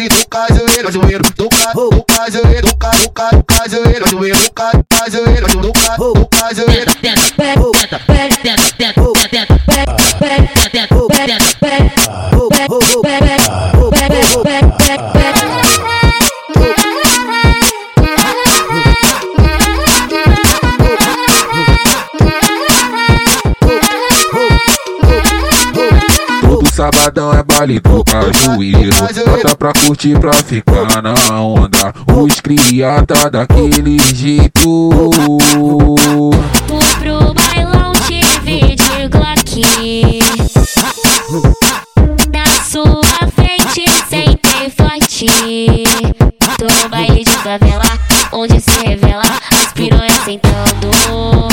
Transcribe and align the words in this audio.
baile 0.00 0.08
do 0.08 0.26
cajueiro, 0.28 0.84
cajueiro, 0.84 1.22
do 1.36 1.48
ca, 1.48 1.72
do 1.74 2.04
cajueiro, 2.04 2.66
do 2.66 2.76
ca, 2.76 2.90
do 2.90 3.10
ca, 3.10 3.30
do 3.30 3.44
cajueiro, 3.44 4.04
cajueiro, 4.04 4.36
do 4.38 4.50
ca, 4.52 4.72
do 4.72 4.84
cajueiro, 4.88 5.46
do 5.46 5.72
ca, 5.72 5.96
do 5.96 6.26
cajueiro. 6.30 6.90
Todo 12.68 13.29
sabadão 26.80 27.30
é 27.34 27.42
baile 27.42 27.78
do 27.78 28.02
cajueiro 28.02 28.96
Bota 29.26 29.54
pra 29.54 29.72
curtir, 29.74 30.18
pra 30.18 30.32
ficar 30.32 31.02
na 31.02 31.42
onda. 31.42 31.92
Os 32.16 32.40
cria 32.40 33.04
tá 33.06 33.28
daquele 33.28 33.98
jeito 33.98 34.88
Vou 34.88 36.30
pro 36.98 37.34
bailão 37.34 37.92
te 38.06 38.22
vi 38.42 38.76
de 38.76 39.08
Glock. 39.08 40.20
Na 42.32 42.46
sua 42.64 43.28
frente 43.34 43.84
sempre 44.08 44.70
forte. 44.70 45.26
Tô 46.56 46.64
no 46.64 46.88
baile 46.88 47.24
de 47.24 47.30
favela 47.30 47.84
Onde 48.32 48.58
se 48.58 48.70
revela. 48.86 49.22
As 49.52 49.72
piranhas 49.74 50.24
sentando. 50.24 51.50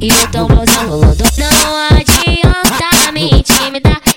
E 0.00 0.10
o 0.10 0.28
tamborzão 0.28 0.88
rolando 0.88 1.35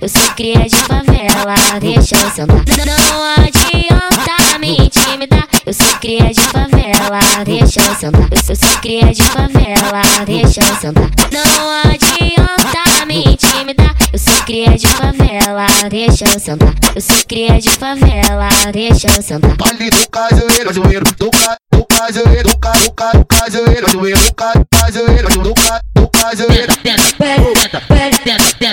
Eu 0.00 0.08
sou 0.08 0.22
cria 0.36 0.60
de 0.60 0.76
favela 0.76 1.54
Deixa 1.80 2.14
eu 2.14 2.30
sentar 2.30 2.56
Não 2.56 3.24
adianta 3.42 4.58
me 4.60 4.76
intimidar 4.76 5.48
Eu 5.66 5.74
sou 5.74 5.98
cria 6.00 6.32
de 6.32 6.40
favela 6.40 7.18
Deixa 7.44 7.80
eu 7.80 7.94
sentar 7.96 8.28
Eu 8.30 8.56
sou, 8.56 8.78
cria 8.80 9.12
de 9.12 9.22
favela 9.24 10.02
Deixa 10.24 10.60
eu 10.60 10.76
sentar 10.76 11.10
Não 11.32 11.70
adianta 11.90 13.06
me 13.06 13.24
intimidar 13.24 13.92
Eu 14.12 14.18
sou 14.20 14.34
cria 14.44 14.78
de 14.78 14.86
favela 14.86 15.66
Deixa 15.90 16.26
eu 16.26 16.38
sentar 16.38 16.74
Eu 16.94 17.00
sou 17.00 17.16
cria 17.26 17.60
de 17.60 17.70
favela 17.70 18.48
Deixa 18.72 19.08
eu 19.08 19.20
sentar 19.22 19.56
Baile 19.56 19.90
do 19.90 20.08
cajueiro, 20.10 20.66
cajueiro, 20.66 21.04
do 21.18 21.30
ca, 21.30 21.56
do 21.72 21.84
cajueiro, 21.84 22.48
do 22.48 22.58
ca, 22.58 22.70
do 22.70 22.92
ca, 22.92 23.10
do 23.12 23.24
cajueiro, 23.24 23.86
cajueiro, 23.86 24.20
do 24.20 24.34
ca, 24.34 24.52
do 24.52 24.66
cajueiro, 24.78 25.28
do 25.42 25.54
ca, 25.54 25.80
do 25.94 26.08
cajueiro. 26.08 26.68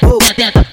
Todo 0.00 0.71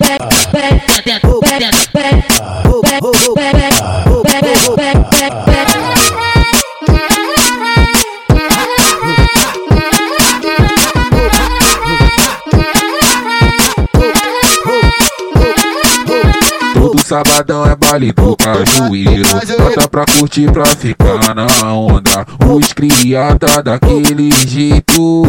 sabadão 17.09 17.65
é 17.65 17.75
baile 17.75 18.11
do 18.11 18.37
cajueiro 18.37 19.23
Bota 19.57 19.89
pra 19.89 20.05
curtir, 20.05 20.51
pra 20.51 20.63
ficar 20.67 21.33
na 21.33 21.73
onda. 21.73 22.23
Os 22.47 22.71
cria 22.71 23.35
tá 23.35 23.61
daquele 23.61 24.29
jeito. 24.31 25.23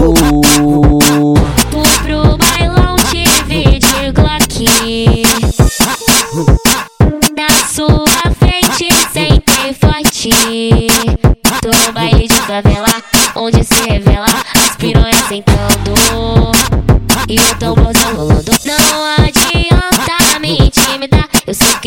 Vou 1.70 1.82
pro 2.02 2.36
bailão 2.36 2.96
te 2.96 3.24
vi 3.46 3.78
de 3.78 4.12
Glock. 4.12 5.22
Na 7.34 7.48
sua 7.66 8.30
frente 8.38 8.92
sempre 9.10 9.74
forte. 9.80 10.88
Tô 11.62 11.68
no 11.68 11.92
baile 11.92 12.26
de 12.26 12.34
favela 12.34 12.88
Onde 13.36 13.64
se 13.64 13.74
revela 13.88 14.29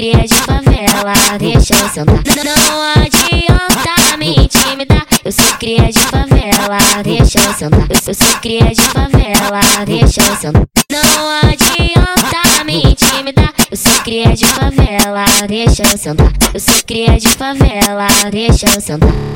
Sou 0.04 0.12
cria 0.12 0.28
de 0.28 0.36
favela 0.36 1.14
Deixa 1.40 1.74
eu 1.76 1.90
sentar. 1.90 2.16
Não 2.44 2.92
adianta 2.92 4.18
me 4.18 4.36
intimidar. 4.36 5.08
Eu 5.24 5.32
sou 5.32 5.58
cria 5.58 5.90
de 5.90 6.00
favela 6.00 6.78
Deixa 7.02 7.40
eu 7.40 7.54
sentar. 7.54 7.88
Eu 7.90 7.96
sou, 7.96 8.10
eu 8.10 8.14
sou 8.14 8.40
cria 8.42 8.66
de 8.66 8.82
favela 8.82 9.62
Deixa 9.86 10.22
eu 10.22 10.36
sentar. 10.36 10.64
Não 10.92 11.30
adianta 11.50 12.64
me 12.66 12.82
intimidar. 12.84 13.54
Eu 13.72 13.78
sou 13.78 13.94
cria 14.04 14.34
de 14.36 14.46
favela 14.46 15.24
Deixa 15.48 15.84
eu 15.84 15.98
sentar. 15.98 16.34
Eu 16.54 16.60
sou 16.60 16.84
cria 16.86 17.18
de 17.18 17.30
favela 17.30 18.08
Deixa 18.30 18.66
eu 18.76 18.82
sentar 18.82 19.33